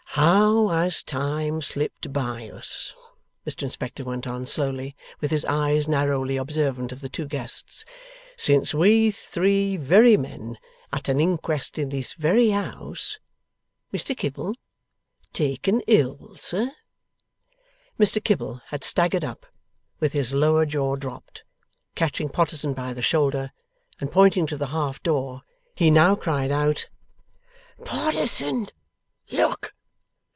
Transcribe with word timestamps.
'How 0.15 0.67
has 0.67 1.03
Time 1.03 1.61
slipped 1.61 2.11
by 2.11 2.49
us,' 2.49 2.93
Mr 3.47 3.63
Inspector 3.63 4.03
went 4.03 4.27
on 4.27 4.45
slowly, 4.45 4.93
with 5.21 5.31
his 5.31 5.45
eyes 5.45 5.87
narrowly 5.87 6.35
observant 6.35 6.91
of 6.91 6.99
the 6.99 7.07
two 7.07 7.25
guests, 7.25 7.85
'since 8.35 8.73
we 8.73 9.09
three 9.09 9.77
very 9.77 10.17
men, 10.17 10.57
at 10.91 11.07
an 11.07 11.21
Inquest 11.21 11.79
in 11.79 11.87
this 11.89 12.13
very 12.13 12.49
house 12.49 13.19
Mr 13.93 14.15
Kibble? 14.15 14.53
Taken 15.31 15.79
ill, 15.87 16.35
sir?' 16.35 16.73
Mr 17.97 18.21
Kibble 18.21 18.61
had 18.67 18.83
staggered 18.83 19.23
up, 19.23 19.45
with 20.01 20.11
his 20.11 20.33
lower 20.33 20.65
jaw 20.65 20.97
dropped, 20.97 21.45
catching 21.95 22.27
Potterson 22.27 22.73
by 22.73 22.91
the 22.91 23.01
shoulder, 23.01 23.53
and 24.01 24.11
pointing 24.11 24.45
to 24.47 24.57
the 24.57 24.67
half 24.67 25.01
door. 25.01 25.43
He 25.73 25.89
now 25.89 26.15
cried 26.15 26.51
out: 26.51 26.89
'Potterson! 27.85 28.67
Look! 29.31 29.73